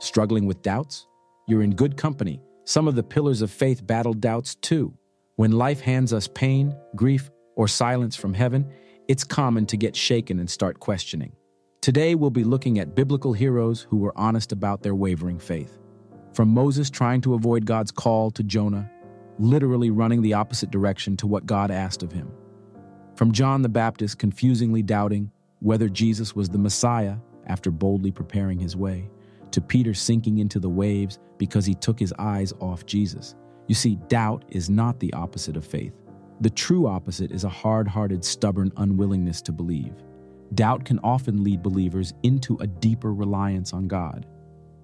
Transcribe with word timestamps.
Struggling 0.00 0.46
with 0.46 0.62
doubts? 0.62 1.06
You're 1.46 1.62
in 1.62 1.74
good 1.74 1.96
company. 1.96 2.40
Some 2.64 2.88
of 2.88 2.94
the 2.94 3.02
pillars 3.02 3.42
of 3.42 3.50
faith 3.50 3.86
battle 3.86 4.14
doubts 4.14 4.54
too. 4.54 4.94
When 5.36 5.52
life 5.52 5.80
hands 5.80 6.12
us 6.12 6.28
pain, 6.28 6.74
grief, 6.96 7.30
or 7.54 7.68
silence 7.68 8.16
from 8.16 8.32
heaven, 8.32 8.66
it's 9.08 9.24
common 9.24 9.66
to 9.66 9.76
get 9.76 9.94
shaken 9.94 10.38
and 10.38 10.48
start 10.48 10.80
questioning. 10.80 11.32
Today, 11.80 12.14
we'll 12.14 12.30
be 12.30 12.44
looking 12.44 12.78
at 12.78 12.94
biblical 12.94 13.32
heroes 13.32 13.86
who 13.88 13.98
were 13.98 14.16
honest 14.16 14.52
about 14.52 14.82
their 14.82 14.94
wavering 14.94 15.38
faith. 15.38 15.78
From 16.32 16.48
Moses 16.48 16.90
trying 16.90 17.20
to 17.22 17.34
avoid 17.34 17.66
God's 17.66 17.90
call 17.90 18.30
to 18.32 18.42
Jonah, 18.42 18.90
literally 19.38 19.90
running 19.90 20.22
the 20.22 20.34
opposite 20.34 20.70
direction 20.70 21.16
to 21.18 21.26
what 21.26 21.46
God 21.46 21.70
asked 21.70 22.02
of 22.02 22.12
him. 22.12 22.30
From 23.16 23.32
John 23.32 23.62
the 23.62 23.68
Baptist 23.68 24.18
confusingly 24.18 24.82
doubting 24.82 25.30
whether 25.60 25.88
Jesus 25.88 26.34
was 26.36 26.48
the 26.48 26.58
Messiah 26.58 27.16
after 27.46 27.70
boldly 27.70 28.12
preparing 28.12 28.58
his 28.58 28.76
way, 28.76 29.10
to 29.52 29.60
Peter 29.60 29.94
sinking 29.94 30.38
into 30.38 30.58
the 30.58 30.68
waves 30.68 31.18
because 31.38 31.66
he 31.66 31.74
took 31.74 31.98
his 31.98 32.14
eyes 32.18 32.52
off 32.60 32.86
Jesus. 32.86 33.34
You 33.66 33.74
see, 33.74 33.96
doubt 34.08 34.44
is 34.48 34.68
not 34.68 34.98
the 35.00 35.12
opposite 35.12 35.56
of 35.56 35.64
faith. 35.64 35.92
The 36.40 36.50
true 36.50 36.86
opposite 36.86 37.32
is 37.32 37.44
a 37.44 37.48
hard 37.48 37.86
hearted, 37.86 38.24
stubborn 38.24 38.72
unwillingness 38.76 39.42
to 39.42 39.52
believe. 39.52 39.94
Doubt 40.54 40.84
can 40.84 40.98
often 41.00 41.44
lead 41.44 41.62
believers 41.62 42.12
into 42.22 42.56
a 42.58 42.66
deeper 42.66 43.14
reliance 43.14 43.72
on 43.72 43.86
God 43.86 44.26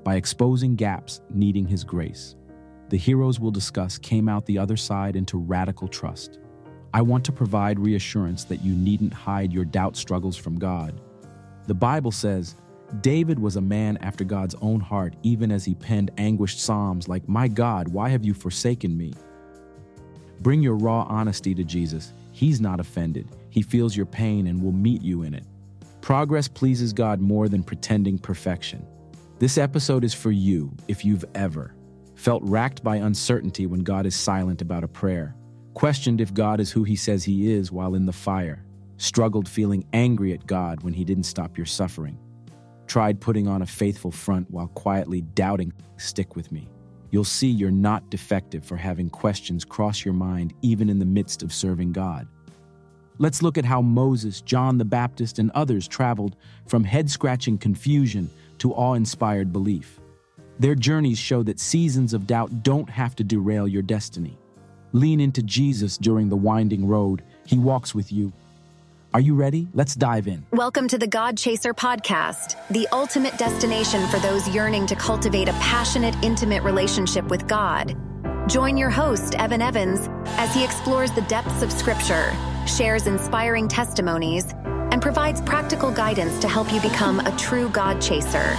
by 0.05 0.15
exposing 0.15 0.77
gaps 0.77 1.21
needing 1.30 1.66
His 1.66 1.83
grace. 1.83 2.37
The 2.88 2.96
heroes 2.96 3.41
we'll 3.41 3.51
discuss 3.51 3.98
came 3.98 4.29
out 4.29 4.46
the 4.46 4.59
other 4.59 4.77
side 4.77 5.16
into 5.16 5.38
radical 5.38 5.88
trust. 5.88 6.38
I 6.95 7.02
want 7.02 7.24
to 7.24 7.33
provide 7.33 7.80
reassurance 7.80 8.45
that 8.45 8.62
you 8.62 8.74
needn't 8.74 9.12
hide 9.12 9.52
your 9.52 9.65
doubt 9.65 9.96
struggles 9.96 10.37
from 10.37 10.59
God. 10.59 11.01
The 11.66 11.74
Bible 11.74 12.12
says, 12.12 12.55
David 13.01 13.39
was 13.39 13.57
a 13.57 13.61
man 13.61 13.97
after 13.99 14.25
God's 14.25 14.55
own 14.61 14.81
heart, 14.81 15.17
even 15.23 15.51
as 15.51 15.65
he 15.65 15.75
penned 15.75 16.11
anguished 16.19 16.61
psalms 16.61 17.09
like, 17.09 17.29
My 17.29 17.49
God, 17.49 17.88
why 17.88 18.09
have 18.09 18.24
you 18.24 18.33
forsaken 18.33 18.97
me? 18.97 19.13
Bring 20.41 20.63
your 20.63 20.77
raw 20.77 21.02
honesty 21.09 21.55
to 21.55 21.65
Jesus. 21.65 22.13
He's 22.33 22.60
not 22.60 22.80
offended. 22.80 23.29
He 23.51 23.63
feels 23.63 23.97
your 23.97 24.07
pain 24.07 24.47
and 24.47 24.63
will 24.63 24.73
meet 24.73 25.02
you 25.02 25.23
in 25.23 25.35
it. 25.35 25.45
Progress 26.01 26.47
pleases 26.47 26.93
God 26.93 27.21
more 27.21 27.49
than 27.49 27.63
pretending 27.63 28.19
perfection. 28.19 28.87
This 29.38 29.59
episode 29.59 30.05
is 30.05 30.15
for 30.15 30.30
you 30.30 30.73
if 30.88 31.05
you've 31.05 31.25
ever 31.35 31.75
felt 32.15 32.43
racked 32.45 32.82
by 32.82 32.97
uncertainty 32.97 33.66
when 33.66 33.80
God 33.80 34.07
is 34.07 34.16
silent 34.16 34.63
about 34.63 34.85
a 34.85 34.88
prayer, 34.88 35.37
questioned 35.75 36.21
if 36.21 36.32
God 36.32 36.60
is 36.60 36.71
who 36.71 36.82
he 36.82 36.97
says 36.97 37.25
he 37.25 37.53
is 37.53 37.71
while 37.71 37.95
in 37.95 38.07
the 38.07 38.13
fire, 38.13 38.65
struggled 38.97 39.49
feeling 39.49 39.85
angry 39.93 40.32
at 40.32 40.47
God 40.47 40.82
when 40.82 40.95
he 40.95 41.05
didn't 41.05 41.25
stop 41.25 41.57
your 41.59 41.66
suffering, 41.66 42.19
tried 42.87 43.20
putting 43.20 43.48
on 43.48 43.62
a 43.62 43.66
faithful 43.66 44.10
front 44.10 44.51
while 44.51 44.68
quietly 44.68 45.20
doubting, 45.20 45.73
stick 45.96 46.37
with 46.37 46.52
me. 46.52 46.68
You'll 47.10 47.24
see 47.24 47.48
you're 47.48 47.70
not 47.70 48.10
defective 48.10 48.65
for 48.65 48.76
having 48.76 49.10
questions 49.10 49.65
cross 49.65 50.04
your 50.04 50.15
mind 50.15 50.54
even 50.62 50.90
in 50.90 50.98
the 50.98 51.04
midst 51.04 51.42
of 51.42 51.52
serving 51.52 51.92
God. 51.92 52.26
Let's 53.18 53.42
look 53.42 53.57
at 53.57 53.64
how 53.64 53.80
Moses, 53.80 54.42
John 54.42 54.76
the 54.76 54.84
Baptist, 54.84 55.38
and 55.38 55.51
others 55.52 55.88
traveled 55.88 56.37
from 56.66 56.84
head 56.84 57.10
scratching 57.10 57.57
confusion 57.57 58.29
to 58.59 58.74
awe 58.74 58.95
inspired 58.95 59.52
belief. 59.52 60.01
Their 60.59 60.74
journeys 60.74 61.18
show 61.18 61.42
that 61.45 61.60
seasons 61.60 62.12
of 62.12 62.26
doubt 62.26 62.62
don't 62.62 62.88
have 62.90 63.16
to 63.16 63.24
derail 63.24 63.66
your 63.66 63.82
destiny. 63.82 64.38
Lean 64.92 65.20
into 65.20 65.42
Jesus 65.42 65.98
during 65.98 66.28
the 66.28 66.37
winding 66.37 66.87
road, 66.87 67.22
He 67.47 67.59
walks 67.59 67.94
with 67.94 68.12
you. 68.12 68.32
Are 69.17 69.28
you 69.28 69.34
ready? 69.34 69.67
Let's 69.72 69.95
dive 69.95 70.28
in. 70.28 70.45
Welcome 70.50 70.89
to 70.89 70.99
the 70.99 71.06
God 71.06 71.39
Chaser 71.39 71.72
podcast, 71.72 72.55
the 72.69 72.87
ultimate 72.93 73.39
destination 73.39 74.06
for 74.09 74.19
those 74.19 74.47
yearning 74.50 74.87
to 74.89 74.95
cultivate 74.95 75.49
a 75.49 75.55
passionate, 75.55 76.15
intimate 76.22 76.62
relationship 76.62 77.25
with 77.28 77.49
God. 77.49 77.97
Join 78.47 78.77
your 78.77 78.91
host, 78.91 79.34
Evan 79.37 79.62
Evans, 79.62 80.11
as 80.37 80.53
he 80.55 80.62
explores 80.62 81.12
the 81.12 81.22
depths 81.22 81.62
of 81.62 81.72
Scripture, 81.72 82.31
shares 82.66 83.06
inspiring 83.06 83.69
testimonies, 83.69 84.53
and 84.93 85.00
provides 85.00 85.41
practical 85.41 85.91
guidance 85.91 86.38
to 86.41 86.47
help 86.47 86.71
you 86.71 86.82
become 86.82 87.21
a 87.21 87.34
true 87.38 87.71
God 87.71 88.03
chaser. 88.03 88.55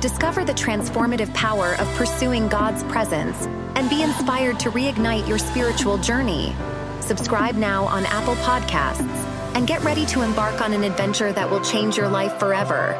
Discover 0.00 0.44
the 0.44 0.54
transformative 0.54 1.34
power 1.34 1.74
of 1.80 1.88
pursuing 1.96 2.46
God's 2.46 2.84
presence 2.84 3.46
and 3.74 3.90
be 3.90 4.04
inspired 4.04 4.60
to 4.60 4.70
reignite 4.70 5.26
your 5.26 5.38
spiritual 5.38 5.98
journey. 5.98 6.54
Subscribe 7.00 7.56
now 7.56 7.86
on 7.86 8.06
Apple 8.06 8.36
Podcasts 8.36 9.29
and 9.54 9.66
get 9.66 9.82
ready 9.82 10.06
to 10.06 10.22
embark 10.22 10.60
on 10.60 10.72
an 10.72 10.84
adventure 10.84 11.32
that 11.32 11.50
will 11.50 11.60
change 11.62 11.96
your 11.96 12.08
life 12.08 12.38
forever. 12.38 12.96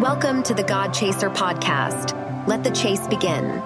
Welcome 0.00 0.42
to 0.44 0.54
the 0.54 0.62
God 0.62 0.94
Chaser 0.94 1.28
podcast. 1.28 2.16
Let 2.46 2.62
the 2.62 2.70
chase 2.70 3.06
begin. 3.08 3.60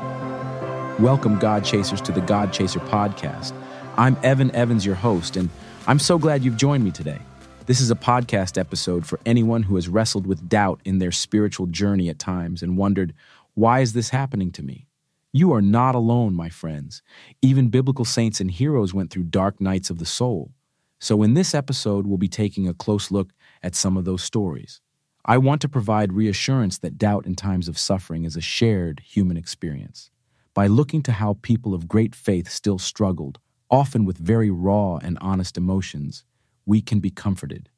Welcome, 0.99 1.39
God 1.39 1.65
Chasers, 1.65 2.01
to 2.03 2.13
the 2.13 2.21
God 2.23 2.53
Chaser 2.53 2.81
podcast. 2.81 3.53
I'm 3.97 4.17
Evan 4.23 4.51
Evans, 4.53 4.87
your 4.87 4.95
host, 4.95 5.37
and 5.37 5.51
I'm 5.87 5.99
so 5.99 6.19
glad 6.19 6.43
you've 6.43 6.57
joined 6.57 6.85
me 6.85 6.91
today. 6.91 7.19
This 7.67 7.81
is 7.81 7.91
a 7.91 7.97
podcast 7.97 8.59
episode 8.59 9.07
for 9.07 9.21
anyone 9.27 9.63
who 9.63 9.75
has 9.75 9.89
wrestled 9.89 10.27
with 10.27 10.49
doubt 10.49 10.81
in 10.85 10.99
their 10.99 11.13
spiritual 11.13 11.67
journey 11.67 12.09
at 12.09 12.19
times 12.19 12.63
and 12.63 12.79
wondered, 12.79 13.13
why 13.55 13.81
is 13.81 13.93
this 13.93 14.09
happening 14.09 14.51
to 14.53 14.63
me? 14.63 14.87
You 15.33 15.53
are 15.53 15.63
not 15.63 15.95
alone, 15.95 16.35
my 16.35 16.49
friends. 16.49 17.03
Even 17.41 17.69
biblical 17.69 18.05
saints 18.05 18.41
and 18.41 18.51
heroes 18.51 18.93
went 18.93 19.11
through 19.11 19.25
dark 19.25 19.61
nights 19.61 19.91
of 19.91 19.99
the 19.99 20.07
soul. 20.07 20.53
So, 21.03 21.25
in 21.25 21.35
this 21.35 21.53
episode, 21.53 22.07
we'll 22.07 22.17
be 22.17 22.29
taking 22.29 22.69
a 22.69 22.75
close 22.75 23.11
look 23.11 23.33
at 23.61 23.75
some 23.75 23.97
of 23.97 24.05
those 24.05 24.23
stories. 24.23 24.81
I 25.25 25.37
want 25.37 25.61
to 25.63 25.69
provide 25.69 26.13
reassurance 26.13 26.79
that 26.79 26.97
doubt 26.97 27.27
in 27.27 27.35
times 27.35 27.67
of 27.67 27.77
suffering 27.77 28.25
is 28.25 28.37
a 28.37 28.41
shared 28.41 29.01
human 29.05 29.37
experience. 29.37 30.13
By 30.55 30.69
looking 30.69 31.03
to 31.03 31.11
how 31.11 31.39
people 31.43 31.75
of 31.75 31.89
great 31.89 32.15
faith 32.15 32.49
still 32.49 32.79
struggled, 32.79 33.41
often 33.69 34.05
with 34.05 34.17
very 34.17 34.49
raw 34.49 34.99
and 34.99 35.19
honest 35.21 35.57
emotions, 35.57 36.23
we 36.67 36.81
can 36.81 37.01
be 37.01 37.11
comforted. 37.11 37.69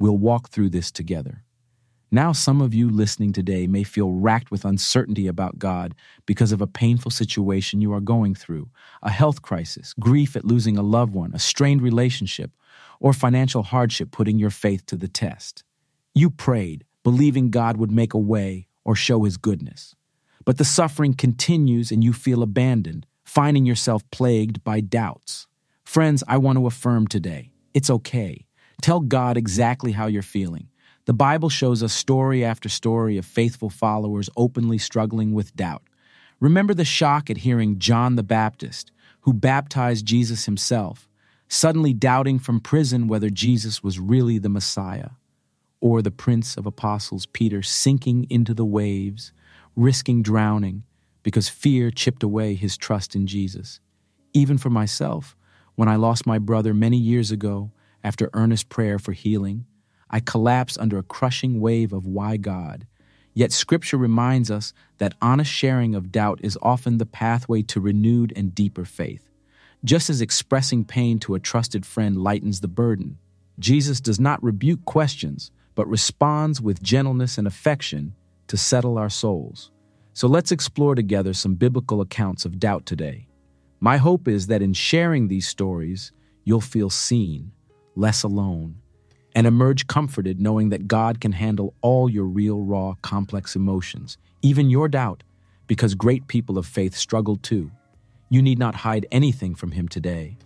We'll 0.00 0.16
walk 0.16 0.48
through 0.48 0.70
this 0.70 0.90
together. 0.90 1.44
Now, 2.10 2.30
some 2.30 2.60
of 2.60 2.72
you 2.72 2.88
listening 2.88 3.32
today 3.32 3.66
may 3.66 3.82
feel 3.82 4.12
racked 4.12 4.52
with 4.52 4.64
uncertainty 4.64 5.26
about 5.26 5.58
God 5.58 5.94
because 6.24 6.52
of 6.52 6.60
a 6.60 6.66
painful 6.66 7.10
situation 7.10 7.80
you 7.80 7.92
are 7.92 8.00
going 8.00 8.34
through 8.34 8.68
a 9.02 9.10
health 9.10 9.42
crisis, 9.42 9.92
grief 9.98 10.36
at 10.36 10.44
losing 10.44 10.78
a 10.78 10.82
loved 10.82 11.12
one, 11.12 11.34
a 11.34 11.38
strained 11.38 11.82
relationship, 11.82 12.52
or 13.00 13.12
financial 13.12 13.64
hardship 13.64 14.12
putting 14.12 14.38
your 14.38 14.50
faith 14.50 14.86
to 14.86 14.96
the 14.96 15.08
test. 15.08 15.64
You 16.14 16.30
prayed, 16.30 16.84
believing 17.02 17.50
God 17.50 17.76
would 17.76 17.90
make 17.90 18.14
a 18.14 18.18
way 18.18 18.68
or 18.84 18.94
show 18.94 19.24
his 19.24 19.36
goodness. 19.36 19.96
But 20.44 20.58
the 20.58 20.64
suffering 20.64 21.12
continues 21.12 21.90
and 21.90 22.04
you 22.04 22.12
feel 22.12 22.42
abandoned, 22.42 23.04
finding 23.24 23.66
yourself 23.66 24.08
plagued 24.12 24.62
by 24.62 24.80
doubts. 24.80 25.48
Friends, 25.84 26.22
I 26.28 26.38
want 26.38 26.56
to 26.58 26.66
affirm 26.66 27.08
today 27.08 27.50
it's 27.74 27.90
okay. 27.90 28.46
Tell 28.80 29.00
God 29.00 29.36
exactly 29.36 29.92
how 29.92 30.06
you're 30.06 30.22
feeling. 30.22 30.68
The 31.06 31.14
Bible 31.14 31.48
shows 31.48 31.84
us 31.84 31.92
story 31.92 32.44
after 32.44 32.68
story 32.68 33.16
of 33.16 33.24
faithful 33.24 33.70
followers 33.70 34.28
openly 34.36 34.76
struggling 34.76 35.34
with 35.34 35.54
doubt. 35.54 35.82
Remember 36.40 36.74
the 36.74 36.84
shock 36.84 37.30
at 37.30 37.38
hearing 37.38 37.78
John 37.78 38.16
the 38.16 38.24
Baptist, 38.24 38.90
who 39.20 39.32
baptized 39.32 40.04
Jesus 40.04 40.46
himself, 40.46 41.08
suddenly 41.48 41.92
doubting 41.92 42.40
from 42.40 42.58
prison 42.58 43.06
whether 43.06 43.30
Jesus 43.30 43.84
was 43.84 44.00
really 44.00 44.38
the 44.38 44.48
Messiah, 44.48 45.10
or 45.80 46.02
the 46.02 46.10
Prince 46.10 46.56
of 46.56 46.66
Apostles 46.66 47.26
Peter 47.26 47.62
sinking 47.62 48.26
into 48.28 48.52
the 48.52 48.64
waves, 48.64 49.32
risking 49.76 50.22
drowning 50.22 50.82
because 51.22 51.48
fear 51.48 51.92
chipped 51.92 52.24
away 52.24 52.54
his 52.54 52.76
trust 52.76 53.14
in 53.14 53.28
Jesus. 53.28 53.78
Even 54.32 54.58
for 54.58 54.70
myself, 54.70 55.36
when 55.76 55.88
I 55.88 55.94
lost 55.94 56.26
my 56.26 56.40
brother 56.40 56.74
many 56.74 56.96
years 56.96 57.30
ago 57.30 57.70
after 58.02 58.28
earnest 58.32 58.68
prayer 58.68 58.98
for 58.98 59.12
healing, 59.12 59.66
I 60.10 60.20
collapsed 60.20 60.78
under 60.78 60.98
a 60.98 61.02
crushing 61.02 61.60
wave 61.60 61.92
of 61.92 62.06
why 62.06 62.36
God. 62.36 62.86
Yet 63.34 63.52
Scripture 63.52 63.96
reminds 63.96 64.50
us 64.50 64.72
that 64.98 65.14
honest 65.20 65.50
sharing 65.50 65.94
of 65.94 66.10
doubt 66.12 66.40
is 66.42 66.58
often 66.62 66.98
the 66.98 67.06
pathway 67.06 67.62
to 67.62 67.80
renewed 67.80 68.32
and 68.34 68.54
deeper 68.54 68.84
faith. 68.84 69.28
Just 69.84 70.08
as 70.08 70.20
expressing 70.20 70.84
pain 70.84 71.18
to 71.20 71.34
a 71.34 71.40
trusted 71.40 71.84
friend 71.84 72.16
lightens 72.16 72.60
the 72.60 72.68
burden, 72.68 73.18
Jesus 73.58 74.00
does 74.00 74.18
not 74.18 74.42
rebuke 74.42 74.84
questions, 74.84 75.50
but 75.74 75.88
responds 75.88 76.60
with 76.60 76.82
gentleness 76.82 77.36
and 77.36 77.46
affection 77.46 78.14
to 78.48 78.56
settle 78.56 78.96
our 78.96 79.10
souls. 79.10 79.70
So 80.12 80.28
let's 80.28 80.50
explore 80.50 80.94
together 80.94 81.34
some 81.34 81.56
biblical 81.56 82.00
accounts 82.00 82.44
of 82.44 82.58
doubt 82.58 82.86
today. 82.86 83.28
My 83.80 83.98
hope 83.98 84.28
is 84.28 84.46
that 84.46 84.62
in 84.62 84.72
sharing 84.72 85.28
these 85.28 85.46
stories, 85.46 86.12
you'll 86.44 86.62
feel 86.62 86.88
seen, 86.88 87.52
less 87.94 88.22
alone, 88.22 88.76
and 89.36 89.46
emerge 89.46 89.86
comforted 89.86 90.40
knowing 90.40 90.70
that 90.70 90.88
God 90.88 91.20
can 91.20 91.32
handle 91.32 91.74
all 91.82 92.08
your 92.08 92.24
real, 92.24 92.62
raw, 92.62 92.94
complex 93.02 93.54
emotions, 93.54 94.16
even 94.40 94.70
your 94.70 94.88
doubt, 94.88 95.22
because 95.66 95.94
great 95.94 96.26
people 96.26 96.56
of 96.56 96.64
faith 96.64 96.96
struggle 96.96 97.36
too. 97.36 97.70
You 98.30 98.40
need 98.40 98.58
not 98.58 98.76
hide 98.76 99.06
anything 99.12 99.54
from 99.54 99.72
Him 99.72 99.88
today. 99.88 100.38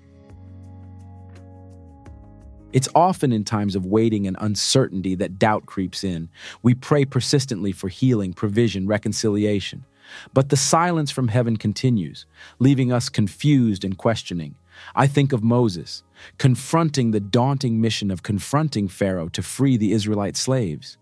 It's 2.72 2.88
often 2.92 3.32
in 3.32 3.44
times 3.44 3.76
of 3.76 3.87
waiting 3.87 4.26
and 4.26 4.37
uncertainty 4.40 5.14
that 5.14 5.38
doubt 5.38 5.66
creeps 5.66 6.02
in. 6.02 6.28
We 6.62 6.75
pray 6.75 7.04
persistently 7.04 7.70
for 7.70 7.88
healing, 7.88 8.32
provision, 8.32 8.88
reconciliation. 8.88 9.84
But 10.32 10.48
the 10.48 10.56
silence 10.56 11.10
from 11.10 11.28
heaven 11.28 11.56
continues, 11.56 12.26
leaving 12.58 12.92
us 12.92 13.08
confused 13.08 13.84
and 13.84 13.96
questioning. 13.96 14.54
I 14.94 15.06
think 15.06 15.32
of 15.32 15.42
Moses, 15.42 16.02
confronting 16.38 17.10
the 17.10 17.20
daunting 17.20 17.80
mission 17.80 18.10
of 18.10 18.22
confronting 18.22 18.88
Pharaoh 18.88 19.28
to 19.30 19.42
free 19.42 19.76
the 19.76 19.92
Israelite 19.92 20.36
slaves. 20.36 20.96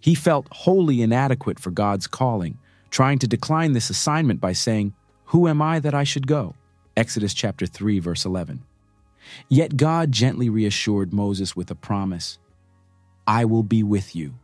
He 0.00 0.14
felt 0.14 0.48
wholly 0.50 1.02
inadequate 1.02 1.58
for 1.58 1.70
God's 1.70 2.06
calling, 2.06 2.58
trying 2.90 3.18
to 3.18 3.26
decline 3.26 3.72
this 3.72 3.90
assignment 3.90 4.40
by 4.40 4.52
saying, 4.52 4.94
Who 5.26 5.48
am 5.48 5.60
I 5.60 5.80
that 5.80 5.94
I 5.94 6.04
should 6.04 6.26
go? 6.26 6.54
Exodus 6.96 7.34
chapter 7.34 7.66
3 7.66 7.98
verse 7.98 8.24
11. 8.24 8.62
Yet 9.48 9.76
God 9.76 10.12
gently 10.12 10.48
reassured 10.48 11.12
Moses 11.12 11.56
with 11.56 11.70
a 11.70 11.74
promise, 11.74 12.38
I 13.26 13.44
will 13.44 13.62
be 13.62 13.82
with 13.82 14.16
you. 14.16 14.34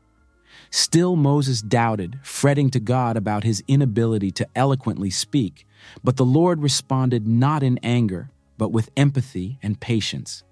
Still, 0.71 1.17
Moses 1.17 1.63
doubted, 1.63 2.19
fretting 2.23 2.71
to 2.71 2.81
God 2.81 3.17
about 3.17 3.45
his 3.45 3.63
inability 3.67 4.31
to 4.33 4.47
eloquently 4.55 5.11
speak, 5.11 5.67
but 6.05 6.17
the 6.17 6.25
Lord 6.25 6.63
responded 6.63 7.27
not 7.27 7.63
in 7.63 7.79
anger, 7.83 8.31
but 8.59 8.73
with 8.73 8.91
empathy 8.97 9.59
and 9.63 9.81
patience. 9.81 10.45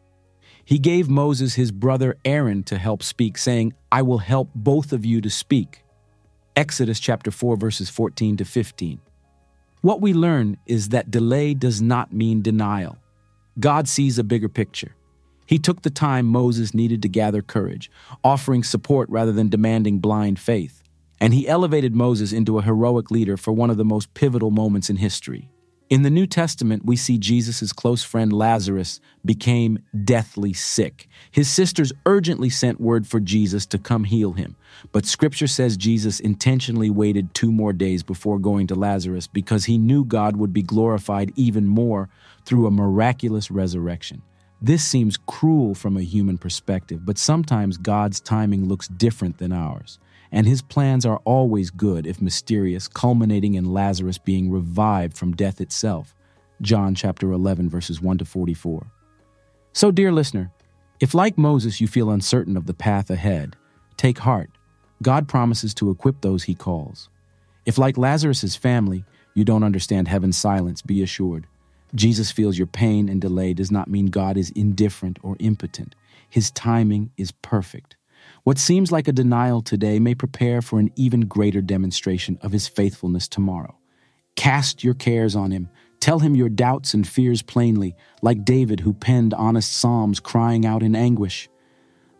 He 0.65 0.79
gave 0.79 1.09
Moses 1.09 1.55
his 1.55 1.71
brother 1.71 2.17
Aaron 2.25 2.65
to 2.65 2.79
help 2.79 3.03
speak, 3.03 3.39
saying, 3.39 3.75
I 3.93 4.03
will 4.03 4.19
help 4.19 4.51
both 4.55 4.93
of 4.93 5.05
you 5.05 5.21
to 5.21 5.31
speak. 5.31 5.85
Exodus 6.57 6.99
chapter 6.99 7.31
4 7.31 7.57
verses 7.57 7.91
14 7.91 8.39
to 8.39 8.45
15. 8.45 9.01
What 9.83 10.01
we 10.01 10.13
learn 10.13 10.57
is 10.67 10.89
that 10.89 11.11
delay 11.11 11.55
does 11.55 11.81
not 11.81 12.13
mean 12.13 12.43
denial. 12.43 12.99
God 13.61 13.87
sees 13.87 14.19
a 14.19 14.25
bigger 14.25 14.49
picture. 14.49 14.96
He 15.47 15.59
took 15.59 15.83
the 15.83 15.91
time 15.91 16.27
Moses 16.27 16.75
needed 16.75 17.03
to 17.03 17.09
gather 17.09 17.41
courage, 17.41 17.91
offering 18.23 18.63
support 18.63 19.09
rather 19.09 19.33
than 19.33 19.49
demanding 19.49 20.01
blind 20.01 20.39
faith. 20.39 20.83
And 21.21 21.33
he 21.33 21.49
elevated 21.49 21.95
Moses 21.95 22.33
into 22.33 22.59
a 22.59 22.63
heroic 22.63 23.11
leader 23.11 23.37
for 23.37 23.53
one 23.53 23.71
of 23.71 23.77
the 23.77 23.85
most 23.85 24.13
pivotal 24.15 24.51
moments 24.51 24.91
in 24.91 24.97
history. 24.97 25.49
In 25.89 26.03
the 26.03 26.11
New 26.11 26.27
Testament, 26.27 26.85
we 26.85 26.97
see 26.97 27.17
Jesus' 27.17 27.73
close 27.73 28.03
friend 28.03 28.33
Lazarus 28.33 29.01
became 29.25 29.79
deathly 30.05 30.53
sick. 30.53 31.09
His 31.31 31.49
sisters 31.49 31.93
urgently 32.05 32.51
sent 32.51 32.81
word 32.81 33.07
for 33.07 33.21
Jesus 33.21 33.67
to 33.67 33.79
come 33.79 34.03
heal 34.03 34.33
him. 34.33 34.57
But 34.91 35.07
scripture 35.07 35.47
says 35.47 35.77
Jesus 35.77 36.19
intentionally 36.19 36.91
waited 36.91 37.35
two 37.35 37.53
more 37.53 37.73
days 37.73 38.03
before 38.03 38.41
going 38.41 38.67
to 38.67 38.75
Lazarus 38.75 39.29
because 39.29 39.67
he 39.67 39.79
knew 39.79 40.05
God 40.05 40.37
would 40.37 40.53
be 40.53 40.63
glorified 40.63 41.33
even 41.37 41.67
more 41.67 42.09
through 42.45 42.67
a 42.67 42.73
miraculous 42.73 43.49
resurrection. 43.49 44.23
This 44.67 44.83
seems 44.83 45.17
cruel 45.17 45.77
from 45.77 45.97
a 45.97 46.03
human 46.03 46.39
perspective, 46.39 47.07
but 47.07 47.19
sometimes 47.19 47.77
God's 47.77 48.19
timing 48.19 48.67
looks 48.67 48.89
different 48.89 49.39
than 49.39 49.53
ours, 49.53 50.01
and 50.33 50.45
his 50.45 50.61
plans 50.61 51.07
are 51.07 51.21
always 51.25 51.71
good 51.71 52.05
if 52.05 52.21
mysterious, 52.21 52.89
culminating 52.89 53.55
in 53.55 53.73
Lazarus 53.73 54.19
being 54.19 54.51
revived 54.51 55.17
from 55.17 55.37
death 55.37 55.61
itself. 55.61 56.17
John 56.61 56.97
chapter 56.97 57.31
11 57.31 57.71
verses 57.71 58.03
1 58.03 58.19
to 58.19 58.25
44. 58.25 58.85
So 59.73 59.93
dear 59.93 60.11
listener, 60.11 60.51
if 60.99 61.15
like 61.15 61.39
Moses 61.39 61.81
you 61.81 61.87
feel 61.87 62.11
uncertain 62.11 62.57
of 62.57 62.67
the 62.67 62.75
path 62.75 63.09
ahead, 63.09 63.55
take 63.97 64.19
heart. 64.19 64.51
God 65.01 65.29
promises 65.29 65.75
to 65.75 65.91
equip 65.91 66.23
those 66.23 66.43
he 66.43 66.57
calls. 66.57 67.09
If 67.67 67.79
like 67.79 67.97
Lazarus's 67.97 68.57
family, 68.57 69.05
you 69.33 69.45
don't 69.45 69.63
understand 69.63 70.09
heaven's 70.09 70.37
silence, 70.37 70.83
be 70.83 71.05
assured 71.05 71.47
Jesus 71.95 72.31
feels 72.31 72.59
your 72.59 72.67
pain 72.67 73.09
and 73.09 73.21
delay 73.21 73.55
does 73.55 73.71
not 73.71 73.89
mean 73.89 74.07
God 74.07 74.37
is 74.37 74.51
indifferent 74.51 75.19
or 75.23 75.37
impotent. 75.39 75.95
His 76.29 76.51
timing 76.51 77.11
is 77.17 77.33
perfect. 77.33 77.97
What 78.45 78.59
seems 78.59 78.93
like 78.93 79.09
a 79.09 79.13
denial 79.13 79.63
today 79.63 79.99
may 79.99 80.15
prepare 80.15 80.63
for 80.63 80.79
an 80.79 80.91
even 80.97 81.23
greater 81.23 81.61
demonstration 81.61 82.39
of 82.43 82.53
his 82.53 82.69
faithfulness 82.69 83.29
tomorrow. 83.29 83.77
Cast 84.35 84.85
your 84.85 84.95
cares 84.95 85.35
on 85.35 85.51
him. 85.51 85.69
Tell 86.01 86.19
him 86.19 86.37
your 86.37 86.49
doubts 86.49 86.95
and 86.95 87.07
fears 87.07 87.43
plainly, 87.43 87.97
like 88.23 88.45
David 88.45 88.81
who 88.81 88.93
penned 88.93 89.35
honest 89.35 89.73
psalms 89.77 90.21
crying 90.21 90.67
out 90.67 90.83
in 90.83 90.95
anguish. 90.95 91.49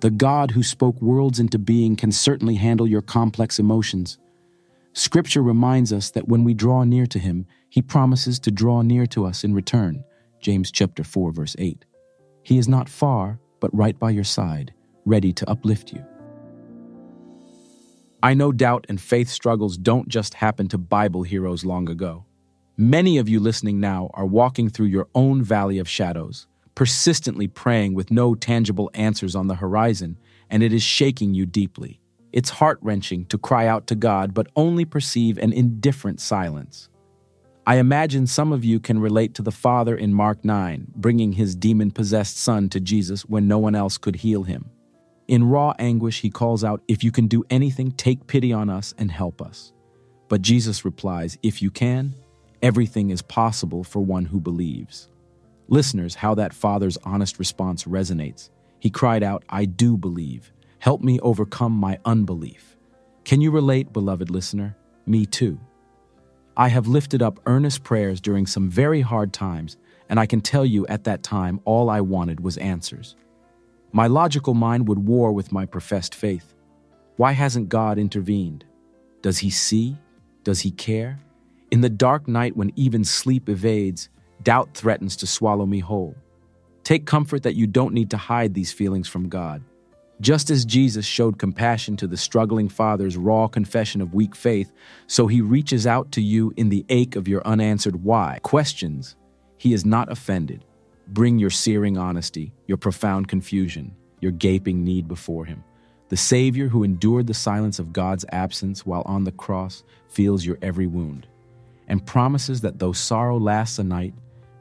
The 0.01 0.11
God 0.11 0.51
who 0.51 0.63
spoke 0.63 1.01
worlds 1.01 1.39
into 1.39 1.59
being 1.59 1.97
can 1.97 2.13
certainly 2.13 2.57
handle 2.57 2.87
your 2.87 3.03
complex 3.03 3.59
emotions. 3.59 4.19
Scripture 4.99 5.43
reminds 5.43 5.93
us 5.93 6.11
that 6.13 6.27
when 6.27 6.43
we 6.43 6.55
draw 6.55 6.83
near 6.83 7.05
to 7.05 7.19
him, 7.19 7.45
he 7.69 7.83
promises 7.83 8.39
to 8.39 8.51
draw 8.51 8.81
near 8.81 9.05
to 9.05 9.27
us 9.27 9.45
in 9.45 9.53
return. 9.53 10.03
James 10.41 10.73
chapter 10.73 11.05
4 11.05 11.33
verse 11.33 11.55
8. 11.59 11.85
He 12.43 12.57
is 12.57 12.67
not 12.67 12.89
far, 12.89 13.39
but 13.61 13.77
right 13.77 13.99
by 13.99 14.09
your 14.09 14.25
side, 14.25 14.73
ready 15.05 15.35
to 15.35 15.51
uplift 15.51 15.93
you. 15.93 16.03
I 18.23 18.33
know 18.33 18.53
doubt 18.53 18.87
and 18.89 18.99
faith 18.99 19.29
struggles 19.29 19.77
don't 19.77 20.09
just 20.09 20.33
happen 20.33 20.67
to 20.69 20.79
Bible 20.79 21.25
heroes 21.25 21.63
long 21.63 21.91
ago. 21.91 22.25
Many 22.79 23.19
of 23.19 23.29
you 23.29 23.39
listening 23.39 23.79
now 23.79 24.09
are 24.15 24.25
walking 24.25 24.71
through 24.71 24.87
your 24.87 25.09
own 25.15 25.43
valley 25.43 25.79
of 25.79 25.91
shadows, 25.91 26.47
persistently 26.75 27.49
praying 27.49 27.93
with 27.93 28.11
no 28.11 28.35
tangible 28.35 28.91
answers 28.95 29.37
on 29.37 29.47
the 29.47 29.57
horizon, 29.57 30.17
and 30.49 30.63
it 30.63 30.73
is 30.73 30.83
shaking 30.83 31.35
you 31.35 31.45
deeply. 31.45 32.01
It's 32.37 32.51
heart 32.51 32.79
wrenching 32.83 33.25
to 33.27 33.39
cry 33.39 33.67
out 33.67 33.87
to 33.87 33.95
God, 33.95 34.35
but 34.35 34.49
only 34.57 34.85
perceive 34.85 35.39
an 35.39 35.55
indifferent 35.55 36.21
silence. 36.21 36.91
I 37.67 37.77
imagine 37.77 38.27
some 38.27 38.53
of 38.53 38.63
you 38.63 38.79
can 38.79 38.99
relate 38.99 39.33
to 39.37 39.43
the 39.43 39.51
father 39.51 39.97
in 39.97 40.13
Mark 40.13 40.45
9, 40.45 40.89
bringing 40.95 41.33
his 41.33 41.57
demon 41.57 41.91
possessed 41.91 42.37
son 42.37 42.69
to 42.69 42.79
Jesus 42.79 43.23
when 43.23 43.49
no 43.49 43.57
one 43.57 43.75
else 43.75 43.97
could 43.97 44.17
heal 44.17 44.43
him. 44.43 44.71
In 45.27 45.49
raw 45.49 45.73
anguish, 45.79 46.21
he 46.21 46.29
calls 46.29 46.63
out, 46.63 46.83
If 46.87 47.03
you 47.03 47.11
can 47.11 47.27
do 47.27 47.43
anything, 47.49 47.91
take 47.93 48.27
pity 48.27 48.53
on 48.53 48.69
us 48.69 48.93
and 48.99 49.11
help 49.11 49.41
us. 49.41 49.73
But 50.29 50.43
Jesus 50.43 50.85
replies, 50.85 51.39
If 51.43 51.63
you 51.63 51.71
can, 51.71 52.15
everything 52.61 53.09
is 53.09 53.23
possible 53.23 53.83
for 53.83 54.01
one 54.01 54.27
who 54.27 54.41
believes. 54.41 55.09
Listeners, 55.69 56.17
how 56.17 56.35
that 56.35 56.53
father's 56.53 56.99
honest 56.99 57.39
response 57.39 57.85
resonates. 57.85 58.51
He 58.79 58.91
cried 58.91 59.23
out, 59.23 59.43
I 59.49 59.65
do 59.65 59.97
believe. 59.97 60.53
Help 60.79 61.03
me 61.03 61.19
overcome 61.21 61.73
my 61.73 61.99
unbelief. 62.05 62.77
Can 63.25 63.41
you 63.41 63.51
relate, 63.51 63.93
beloved 63.93 64.31
listener? 64.31 64.77
Me 65.07 65.27
too. 65.27 65.59
I 66.57 66.69
have 66.69 66.87
lifted 66.87 67.23
up 67.23 67.41
earnest 67.47 67.83
prayers 67.83 68.21
during 68.21 68.47
some 68.47 68.71
very 68.71 69.01
hard 69.01 69.33
times, 69.33 69.77
and 70.09 70.19
I 70.19 70.27
can 70.27 70.41
tell 70.41 70.65
you 70.65 70.87
at 70.87 71.05
that 71.05 71.23
time 71.23 71.61
all 71.65 71.91
I 71.91 72.01
wanted 72.01 72.41
was 72.41 72.57
answers. 72.57 73.17
My 73.93 74.07
logical 74.07 74.55
mind 74.55 74.89
would 74.89 74.99
war 74.99 75.33
with 75.33 75.53
my 75.53 75.67
professed 75.67 76.15
faith. 76.15 76.55
Why 77.17 77.33
hasn't 77.33 77.69
God 77.69 77.99
intervened? 77.99 78.65
Does 79.23 79.39
he 79.39 79.51
see? 79.51 79.97
Does 80.45 80.61
he 80.61 80.71
care? 80.71 81.19
In 81.71 81.81
the 81.81 81.89
dark 81.89 82.29
night 82.29 82.57
when 82.57 82.73
even 82.77 83.05
sleep 83.05 83.49
evades, 83.49 84.09
doubt 84.43 84.75
threatens 84.75 85.17
to 85.17 85.27
swallow 85.27 85.67
me 85.67 85.81
whole. 85.81 86.15
Take 86.85 87.07
comfort 87.07 87.43
that 87.43 87.57
you 87.57 87.67
don't 87.67 87.95
need 87.95 88.11
to 88.11 88.17
hide 88.17 88.55
these 88.55 88.73
feelings 88.73 89.09
from 89.09 89.29
God. 89.29 89.63
Just 90.21 90.51
as 90.51 90.65
Jesus 90.65 91.05
showed 91.05 91.39
compassion 91.39 91.97
to 91.99 92.07
the 92.07 92.17
struggling 92.17 92.69
father's 92.69 93.17
raw 93.17 93.49
confession 93.49 94.01
of 94.01 94.15
weak 94.15 94.35
faith, 94.35 94.73
so 95.07 95.27
he 95.27 95.41
reaches 95.41 95.87
out 95.87 96.11
to 96.13 96.23
you 96.23 96.53
in 96.57 96.71
the 96.71 96.87
ache 96.89 97.17
of 97.17 97.29
your 97.29 97.47
unanswered 97.47 98.03
why 98.03 98.39
questions. 98.43 99.17
He 99.59 99.75
is 99.75 99.85
not 99.85 100.11
offended. 100.11 100.65
Bring 101.09 101.39
your 101.39 101.51
searing 101.51 101.99
honesty, 101.99 102.53
your 102.67 102.79
profound 102.79 103.29
confusion, 103.29 103.95
your 104.21 104.33
gaping 104.33 104.83
need 104.83 105.07
before 105.07 105.45
him. 105.45 105.63
The 106.09 106.17
Savior 106.17 106.69
who 106.69 106.83
endured 106.83 107.27
the 107.27 107.35
silence 107.35 107.79
of 107.79 107.93
God's 107.93 108.25
absence 108.31 108.87
while 108.87 109.03
on 109.07 109.25
the 109.25 109.33
cross 109.33 109.83
feels 110.09 110.47
your 110.47 110.59
every 110.63 110.87
wound 110.87 111.27
and 111.89 112.05
promises 112.05 112.61
that 112.63 112.79
though 112.79 112.93
sorrow 112.93 113.39
lasts 113.39 113.79
a 113.79 113.85
night, 113.85 114.15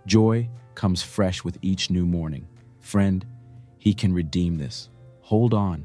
joy 0.05 0.49
comes 0.75 1.01
fresh 1.01 1.43
with 1.43 1.57
each 1.61 1.89
new 1.89 2.05
morning. 2.05 2.47
Friend, 2.79 3.25
he 3.79 3.93
can 3.93 4.13
redeem 4.13 4.57
this. 4.57 4.89
Hold 5.25 5.55
on. 5.55 5.83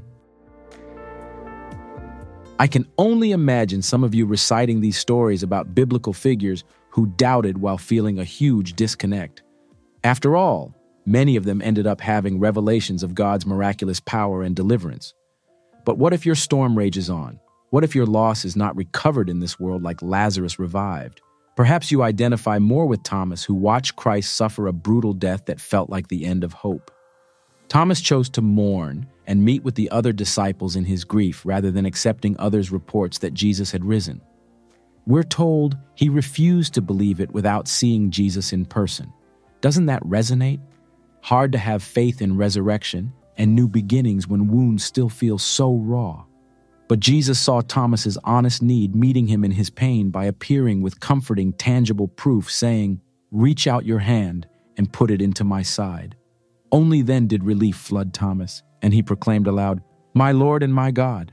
I 2.59 2.67
can 2.67 2.87
only 2.99 3.33
imagine 3.33 3.81
some 3.81 4.05
of 4.05 4.15
you 4.15 4.27
reciting 4.27 4.83
these 4.83 4.99
stories 4.99 5.43
about 5.43 5.75
biblical 5.75 6.13
figures 6.13 6.63
who 6.91 7.07
doubted 7.07 7.57
while 7.57 7.79
feeling 7.79 8.19
a 8.19 8.25
huge 8.25 8.75
disconnect. 8.75 9.43
After 10.05 10.37
all, 10.37 10.75
many 11.07 11.37
of 11.37 11.45
them 11.45 11.63
ended 11.63 11.87
up 11.87 12.03
having 12.03 12.39
revelations 12.39 13.03
of 13.03 13.15
God's 13.15 13.47
miraculous 13.47 13.99
power 13.99 14.43
and 14.43 14.55
deliverance. 14.55 15.15
But 15.87 15.97
what 15.97 16.13
if 16.13 16.27
your 16.27 16.35
storm 16.35 16.77
rages 16.77 17.09
on? 17.09 17.41
What 17.71 17.83
if 17.83 17.95
your 17.95 18.05
loss 18.05 18.45
is 18.45 18.57
not 18.57 18.77
recovered 18.77 19.31
in 19.31 19.41
this 19.41 19.59
world 19.59 19.83
like 19.83 20.03
Lazarus 20.03 20.59
revived? 20.59 21.23
Perhaps 21.57 21.91
you 21.91 22.03
identify 22.03 22.59
more 22.59 22.85
with 22.85 23.03
Thomas, 23.05 23.43
who 23.43 23.55
watched 23.55 23.97
Christ 23.97 24.35
suffer 24.35 24.67
a 24.67 24.73
brutal 24.75 25.15
death 25.15 25.47
that 25.47 25.63
felt 25.63 25.89
like 25.89 26.09
the 26.09 26.27
end 26.27 26.45
of 26.45 26.53
hope. 26.53 26.91
Thomas 27.71 28.01
chose 28.01 28.29
to 28.31 28.43
mourn 28.43 29.07
and 29.29 29.45
meet 29.45 29.63
with 29.63 29.77
the 29.77 29.89
other 29.93 30.13
disciples 30.13 30.75
in 30.75 30.85
his 30.85 31.05
grief 31.05 31.47
rather 31.47 31.71
than 31.71 31.87
accepting 31.87 32.35
others' 32.37 32.73
reports 32.73 33.19
that 33.19 33.33
Jesus 33.33 33.71
had 33.71 33.85
risen. 33.85 34.21
We're 35.07 35.23
told 35.23 35.79
he 35.95 36.09
refused 36.09 36.75
to 36.75 36.83
believe 36.83 37.21
it 37.21 37.31
without 37.31 37.69
seeing 37.69 38.11
Jesus 38.11 38.53
in 38.53 38.65
person. 38.65 39.13
Doesn't 39.61 39.87
that 39.87 40.03
resonate? 40.03 40.61
Hard 41.23 41.53
to 41.53 41.59
have 41.59 41.81
faith 41.85 42.21
in 42.21 42.37
resurrection 42.37 43.13
and 43.37 43.55
new 43.55 43.69
beginnings 43.69 44.27
when 44.27 44.49
wounds 44.49 44.83
still 44.83 45.09
feel 45.09 45.39
so 45.39 45.75
raw. 45.75 46.25
But 46.89 46.99
Jesus 46.99 47.39
saw 47.39 47.61
Thomas's 47.61 48.19
honest 48.25 48.63
need 48.63 48.97
meeting 48.97 49.29
him 49.29 49.45
in 49.45 49.53
his 49.53 49.71
pain 49.71 50.11
by 50.11 50.25
appearing 50.25 50.83
with 50.83 50.99
comforting, 50.99 51.53
tangible 51.53 52.09
proof, 52.09 52.51
saying, 52.51 53.01
Reach 53.31 53.69
out 53.69 53.87
your 53.87 54.01
hand 54.01 54.49
and 54.77 54.93
put 54.93 55.13
it 55.13 55.23
into 55.23 55.45
my 55.45 55.63
side. 55.63 56.17
Only 56.73 57.03
then 57.03 57.27
did 57.27 57.45
relief 57.45 57.77
flood 57.77 58.15
Thomas, 58.15 58.63
and 58.83 58.95
he 58.95 59.03
proclaimed 59.03 59.47
aloud, 59.47 59.83
My 60.15 60.33
Lord 60.33 60.63
and 60.63 60.73
my 60.73 60.91
God. 60.91 61.33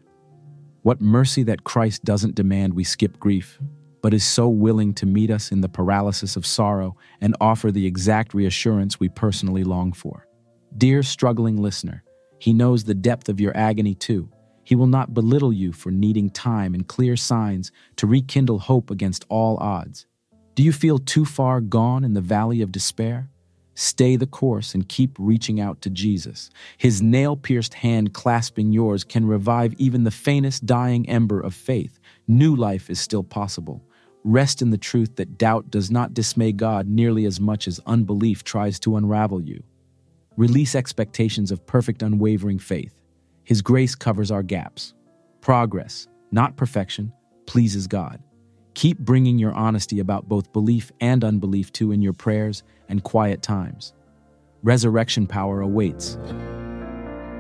What 0.82 1.02
mercy 1.02 1.44
that 1.44 1.64
Christ 1.64 2.04
doesn't 2.04 2.36
demand 2.36 2.74
we 2.74 2.84
skip 2.84 3.20
grief, 3.20 3.60
but 4.02 4.14
is 4.14 4.26
so 4.26 4.48
willing 4.48 4.94
to 4.96 5.06
meet 5.06 5.30
us 5.30 5.52
in 5.52 5.62
the 5.62 5.70
paralysis 5.70 6.36
of 6.36 6.46
sorrow 6.46 6.96
and 7.22 7.36
offer 7.42 7.72
the 7.72 7.86
exact 7.86 8.34
reassurance 8.34 9.00
we 9.00 9.10
personally 9.10 9.64
long 9.64 9.92
for. 9.92 10.28
Dear 10.78 11.04
struggling 11.04 11.58
listener, 11.58 12.04
he 12.40 12.54
knows 12.54 12.84
the 12.84 12.94
depth 12.94 13.30
of 13.30 13.40
your 13.40 13.56
agony 13.56 13.96
too. 13.96 14.30
He 14.64 14.76
will 14.76 14.88
not 14.88 15.14
belittle 15.14 15.54
you 15.54 15.72
for 15.72 15.92
needing 15.92 16.30
time 16.30 16.74
and 16.74 16.88
clear 16.88 17.16
signs 17.16 17.72
to 17.98 18.08
rekindle 18.08 18.60
hope 18.60 18.92
against 18.92 19.26
all 19.30 19.58
odds. 19.58 20.06
Do 20.56 20.64
you 20.64 20.74
feel 20.74 21.00
too 21.00 21.26
far 21.26 21.62
gone 21.62 22.04
in 22.04 22.14
the 22.14 22.22
valley 22.22 22.62
of 22.62 22.72
despair? 22.72 23.30
Stay 23.80 24.16
the 24.16 24.26
course 24.26 24.74
and 24.74 24.90
keep 24.90 25.16
reaching 25.20 25.60
out 25.60 25.84
to 25.84 25.92
Jesus. 25.92 26.50
His 26.80 27.04
nail 27.04 27.38
pierced 27.38 27.76
hand 27.76 28.12
clasping 28.12 28.72
yours 28.72 29.04
can 29.04 29.28
revive 29.28 29.76
even 29.78 30.04
the 30.04 30.10
faintest 30.10 30.66
dying 30.66 31.08
ember 31.08 31.40
of 31.40 31.54
faith. 31.54 32.00
New 32.28 32.56
life 32.56 32.90
is 32.90 33.00
still 33.00 33.22
possible. 33.22 33.84
Rest 34.24 34.64
in 34.64 34.72
the 34.72 34.80
truth 34.80 35.18
that 35.18 35.38
doubt 35.38 35.70
does 35.70 35.92
not 35.92 36.16
dismay 36.16 36.54
God 36.54 36.88
nearly 36.88 37.26
as 37.26 37.40
much 37.40 37.68
as 37.68 37.80
unbelief 37.86 38.44
tries 38.44 38.80
to 38.80 38.98
unravel 38.98 39.40
you. 39.40 39.62
Release 40.38 40.74
expectations 40.74 41.52
of 41.52 41.64
perfect, 41.68 42.02
unwavering 42.02 42.58
faith. 42.58 43.00
His 43.44 43.62
grace 43.62 43.94
covers 43.94 44.32
our 44.32 44.42
gaps. 44.42 44.96
Progress, 45.40 46.08
not 46.32 46.58
perfection, 46.58 47.14
pleases 47.46 47.86
God. 47.86 48.24
Keep 48.78 49.00
bringing 49.00 49.40
your 49.40 49.54
honesty 49.54 50.00
about 50.00 50.30
both 50.30 50.54
belief 50.54 50.92
and 51.02 51.24
unbelief 51.24 51.74
to 51.74 51.92
in 51.92 52.04
your 52.04 52.14
prayers 52.14 52.62
and 52.88 53.04
quiet 53.04 53.42
times. 53.42 53.92
Resurrection 54.62 55.26
power 55.26 55.62
awaits. 55.62 56.20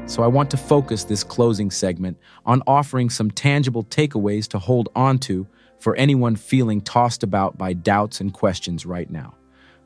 So, 0.07 0.23
I 0.23 0.27
want 0.27 0.49
to 0.49 0.57
focus 0.57 1.03
this 1.03 1.23
closing 1.23 1.69
segment 1.69 2.17
on 2.47 2.63
offering 2.65 3.11
some 3.11 3.29
tangible 3.29 3.83
takeaways 3.83 4.47
to 4.47 4.57
hold 4.57 4.89
on 4.95 5.19
to 5.19 5.45
for 5.77 5.95
anyone 5.95 6.35
feeling 6.35 6.81
tossed 6.81 7.21
about 7.21 7.55
by 7.55 7.73
doubts 7.73 8.19
and 8.19 8.33
questions 8.33 8.87
right 8.87 9.11
now. 9.11 9.35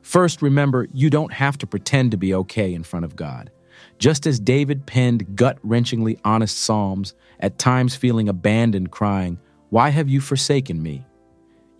First, 0.00 0.40
remember 0.40 0.88
you 0.94 1.10
don't 1.10 1.34
have 1.34 1.58
to 1.58 1.66
pretend 1.66 2.12
to 2.12 2.16
be 2.16 2.32
okay 2.32 2.72
in 2.72 2.82
front 2.82 3.04
of 3.04 3.14
God. 3.14 3.50
Just 3.98 4.26
as 4.26 4.40
David 4.40 4.86
penned 4.86 5.36
gut 5.36 5.58
wrenchingly 5.62 6.18
honest 6.24 6.56
psalms, 6.56 7.12
at 7.40 7.58
times 7.58 7.94
feeling 7.94 8.30
abandoned, 8.30 8.90
crying, 8.90 9.38
Why 9.68 9.90
have 9.90 10.08
you 10.08 10.22
forsaken 10.22 10.82
me? 10.82 11.04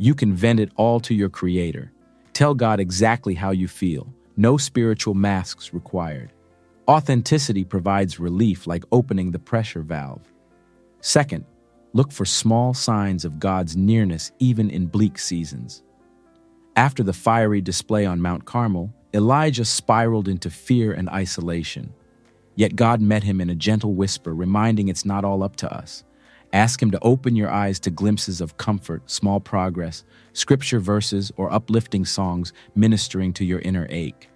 You 0.02 0.16
can 0.16 0.34
vent 0.34 0.58
it 0.58 0.72
all 0.74 0.98
to 0.98 1.14
your 1.14 1.28
Creator. 1.28 1.92
Tell 2.32 2.54
God 2.54 2.80
exactly 2.80 3.34
how 3.34 3.52
you 3.52 3.68
feel. 3.68 4.12
No 4.36 4.56
spiritual 4.56 5.14
masks 5.14 5.72
required. 5.72 6.32
Authenticity 6.88 7.62
provides 7.62 8.18
relief 8.18 8.66
like 8.66 8.82
opening 8.90 9.30
the 9.30 9.38
pressure 9.38 9.82
valve. 9.82 10.22
Second, 11.02 11.44
look 11.92 12.10
for 12.10 12.24
small 12.24 12.74
signs 12.74 13.24
of 13.24 13.38
God's 13.38 13.76
nearness 13.76 14.32
even 14.40 14.70
in 14.70 14.86
bleak 14.86 15.20
seasons. 15.20 15.84
After 16.74 17.04
the 17.04 17.12
fiery 17.12 17.60
display 17.60 18.04
on 18.04 18.20
Mount 18.20 18.44
Carmel, 18.44 18.92
Elijah 19.14 19.64
spiraled 19.64 20.26
into 20.26 20.50
fear 20.50 20.92
and 20.92 21.08
isolation. 21.10 21.94
Yet 22.56 22.74
God 22.74 23.00
met 23.00 23.22
him 23.22 23.40
in 23.40 23.50
a 23.50 23.54
gentle 23.54 23.94
whisper, 23.94 24.34
reminding 24.34 24.88
it's 24.88 25.04
not 25.04 25.24
all 25.24 25.44
up 25.44 25.54
to 25.58 25.72
us. 25.72 26.02
Ask 26.52 26.82
Him 26.82 26.90
to 26.90 26.98
open 27.02 27.34
your 27.34 27.50
eyes 27.50 27.80
to 27.80 27.90
glimpses 27.90 28.40
of 28.40 28.58
comfort, 28.58 29.10
small 29.10 29.40
progress, 29.40 30.04
scripture 30.34 30.80
verses, 30.80 31.32
or 31.36 31.52
uplifting 31.52 32.04
songs 32.04 32.52
ministering 32.74 33.32
to 33.34 33.44
your 33.44 33.60
inner 33.60 33.86
ache. 33.88 34.28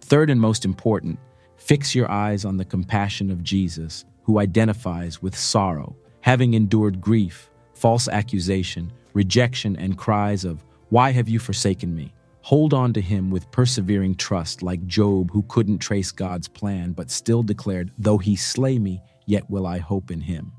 Third 0.00 0.30
and 0.30 0.40
most 0.40 0.64
important, 0.64 1.18
fix 1.56 1.94
your 1.94 2.10
eyes 2.10 2.44
on 2.44 2.56
the 2.56 2.64
compassion 2.64 3.30
of 3.30 3.42
Jesus, 3.42 4.04
who 4.22 4.38
identifies 4.38 5.22
with 5.22 5.36
sorrow, 5.36 5.96
having 6.20 6.54
endured 6.54 7.00
grief, 7.00 7.50
false 7.74 8.06
accusation, 8.06 8.92
rejection, 9.12 9.76
and 9.76 9.98
cries 9.98 10.44
of, 10.44 10.64
Why 10.90 11.10
have 11.10 11.28
you 11.28 11.38
forsaken 11.38 11.94
me? 11.94 12.14
Hold 12.42 12.74
on 12.74 12.92
to 12.92 13.00
him 13.00 13.30
with 13.30 13.50
persevering 13.50 14.16
trust, 14.16 14.62
like 14.62 14.86
Job, 14.86 15.30
who 15.32 15.42
couldn't 15.48 15.78
trace 15.78 16.12
God's 16.12 16.46
plan, 16.46 16.92
but 16.92 17.10
still 17.10 17.42
declared, 17.42 17.90
Though 17.98 18.18
he 18.18 18.36
slay 18.36 18.78
me, 18.78 19.00
yet 19.26 19.48
will 19.50 19.66
I 19.66 19.78
hope 19.78 20.10
in 20.10 20.20
him. 20.20 20.52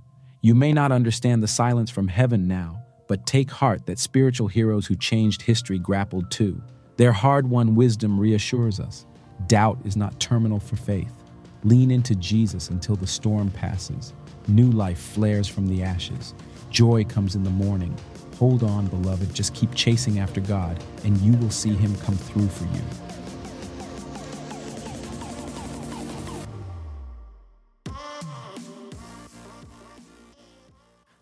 You 0.45 0.53
may 0.53 0.73
not 0.73 0.91
understand 0.91 1.41
the 1.41 1.47
silence 1.47 1.89
from 1.89 2.07
heaven 2.07 2.47
now, 2.47 2.83
but 3.07 3.25
take 3.25 3.49
heart 3.49 3.87
that 3.87 3.97
spiritual 3.97 4.47
heroes 4.47 4.85
who 4.85 4.95
changed 4.95 5.41
history 5.41 5.79
grappled 5.79 6.29
too. 6.29 6.61
Their 6.97 7.13
hard 7.13 7.49
won 7.49 7.73
wisdom 7.73 8.19
reassures 8.19 8.79
us. 8.79 9.07
Doubt 9.47 9.79
is 9.85 9.97
not 9.97 10.19
terminal 10.19 10.59
for 10.59 10.75
faith. 10.75 11.11
Lean 11.63 11.89
into 11.89 12.13
Jesus 12.13 12.69
until 12.69 12.95
the 12.95 13.07
storm 13.07 13.49
passes. 13.49 14.13
New 14.47 14.69
life 14.69 14.99
flares 14.99 15.47
from 15.47 15.65
the 15.65 15.81
ashes. 15.81 16.35
Joy 16.69 17.05
comes 17.05 17.33
in 17.35 17.43
the 17.43 17.49
morning. 17.49 17.97
Hold 18.37 18.61
on, 18.61 18.85
beloved. 18.85 19.33
Just 19.33 19.55
keep 19.55 19.73
chasing 19.73 20.19
after 20.19 20.41
God, 20.41 20.79
and 21.03 21.17
you 21.21 21.33
will 21.39 21.49
see 21.49 21.73
Him 21.73 21.95
come 22.01 22.17
through 22.17 22.49
for 22.49 22.65
you. 22.65 22.83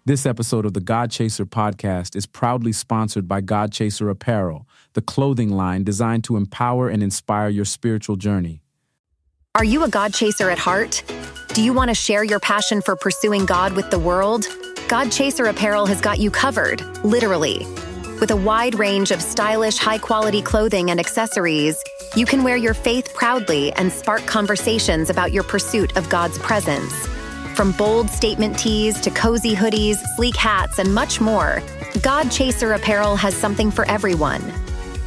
This 0.06 0.26
episode 0.26 0.66
of 0.66 0.74
the 0.74 0.82
God 0.82 1.12
Chaser 1.12 1.46
podcast 1.46 2.14
is 2.18 2.26
proudly 2.26 2.74
sponsored 2.74 3.26
by 3.26 3.40
God 3.40 3.72
Chaser 3.72 4.10
Apparel, 4.10 4.68
the 4.96 5.02
clothing 5.02 5.50
line 5.50 5.86
designed 5.86 6.26
to 6.26 6.36
empower 6.36 6.90
and 6.90 7.02
inspire 7.02 7.48
your 7.48 7.64
spiritual 7.64 8.18
journey. 8.18 8.62
Are 9.56 9.64
you 9.64 9.82
a 9.86 9.88
God 9.88 10.14
chaser 10.14 10.50
at 10.50 10.60
heart? 10.60 11.06
Do 11.54 11.64
you 11.64 11.72
want 11.72 11.88
to 11.88 11.96
share 11.96 12.26
your 12.26 12.42
passion 12.42 12.82
for 12.82 12.98
pursuing 12.98 13.46
God 13.46 13.78
with 13.78 13.92
the 13.92 14.00
world? 14.00 14.46
God 14.90 15.10
Chaser 15.10 15.46
Apparel 15.46 15.86
has 15.86 16.02
got 16.02 16.20
you 16.20 16.30
covered, 16.30 16.82
literally. 17.06 17.60
With 18.20 18.32
a 18.32 18.36
wide 18.36 18.78
range 18.78 19.12
of 19.12 19.22
stylish, 19.22 19.78
high 19.78 20.00
quality 20.00 20.42
clothing 20.42 20.92
and 20.92 21.00
accessories, 21.00 21.82
you 22.14 22.26
can 22.26 22.44
wear 22.44 22.58
your 22.58 22.74
faith 22.74 23.14
proudly 23.14 23.72
and 23.74 23.90
spark 23.90 24.26
conversations 24.26 25.10
about 25.10 25.32
your 25.32 25.44
pursuit 25.44 25.96
of 25.96 26.10
God's 26.10 26.38
presence. 26.40 27.08
From 27.56 27.72
bold 27.74 28.10
statement 28.10 28.58
tees 28.58 29.00
to 29.02 29.12
cozy 29.12 29.56
hoodies, 29.56 29.98
sleek 30.16 30.36
hats, 30.36 30.80
and 30.80 30.92
much 30.92 31.22
more, 31.22 31.62
God 32.02 32.32
Chaser 32.32 32.74
Apparel 32.74 33.16
has 33.16 33.36
something 33.36 33.70
for 33.70 33.86
everyone. 33.86 34.42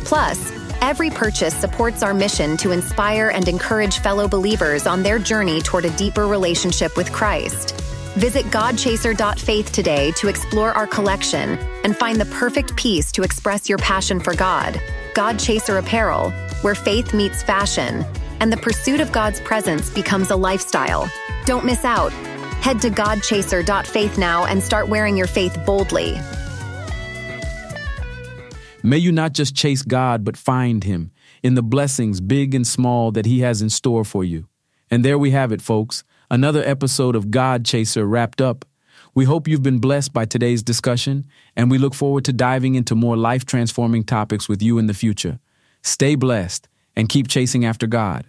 Plus, 0.04 0.52
every 0.80 1.10
purchase 1.10 1.56
supports 1.56 2.04
our 2.04 2.14
mission 2.14 2.56
to 2.58 2.70
inspire 2.70 3.30
and 3.30 3.48
encourage 3.48 3.98
fellow 3.98 4.28
believers 4.28 4.86
on 4.86 5.02
their 5.02 5.18
journey 5.18 5.60
toward 5.60 5.86
a 5.86 5.96
deeper 5.96 6.28
relationship 6.28 6.96
with 6.96 7.10
Christ. 7.10 7.72
Visit 8.14 8.44
GodChaser.faith 8.46 9.72
today 9.72 10.12
to 10.12 10.28
explore 10.28 10.72
our 10.72 10.86
collection 10.86 11.58
and 11.82 11.96
find 11.96 12.20
the 12.20 12.26
perfect 12.26 12.76
piece 12.76 13.10
to 13.12 13.24
express 13.24 13.68
your 13.68 13.78
passion 13.78 14.20
for 14.20 14.34
God. 14.34 14.80
God 15.14 15.40
Chaser 15.40 15.78
Apparel, 15.78 16.30
where 16.62 16.76
faith 16.76 17.12
meets 17.12 17.42
fashion, 17.42 18.04
and 18.38 18.52
the 18.52 18.56
pursuit 18.56 19.00
of 19.00 19.10
God's 19.10 19.40
presence 19.40 19.90
becomes 19.90 20.30
a 20.30 20.36
lifestyle. 20.36 21.10
Don't 21.44 21.64
miss 21.64 21.84
out. 21.84 22.12
Head 22.60 22.80
to 22.82 22.90
godchaser.faith 22.90 24.18
now 24.18 24.46
and 24.46 24.62
start 24.62 24.88
wearing 24.88 25.16
your 25.16 25.26
faith 25.26 25.58
boldly. 25.64 26.18
May 28.82 28.98
you 28.98 29.10
not 29.10 29.32
just 29.32 29.56
chase 29.56 29.82
God, 29.82 30.25
but 30.25 30.36
find 30.36 30.84
Him 30.84 31.10
in 31.42 31.54
the 31.54 31.62
blessings, 31.62 32.20
big 32.20 32.54
and 32.54 32.66
small, 32.66 33.10
that 33.12 33.26
He 33.26 33.40
has 33.40 33.62
in 33.62 33.70
store 33.70 34.04
for 34.04 34.22
you. 34.25 34.46
And 34.90 35.04
there 35.04 35.18
we 35.18 35.32
have 35.32 35.52
it, 35.52 35.60
folks. 35.60 36.04
Another 36.30 36.62
episode 36.64 37.16
of 37.16 37.30
God 37.30 37.64
Chaser 37.64 38.06
wrapped 38.06 38.40
up. 38.40 38.64
We 39.14 39.25
hope 39.25 39.48
you've 39.48 39.62
been 39.62 39.78
blessed 39.78 40.12
by 40.12 40.25
today's 40.25 40.62
discussion, 40.62 41.25
and 41.56 41.70
we 41.70 41.78
look 41.78 41.94
forward 41.94 42.25
to 42.26 42.32
diving 42.32 42.75
into 42.75 42.94
more 42.94 43.16
life 43.16 43.44
transforming 43.44 44.04
topics 44.04 44.48
with 44.48 44.62
you 44.62 44.78
in 44.78 44.86
the 44.86 44.94
future. 44.94 45.38
Stay 45.82 46.14
blessed 46.14 46.68
and 46.94 47.08
keep 47.08 47.26
chasing 47.26 47.64
after 47.64 47.86
God. 47.86 48.26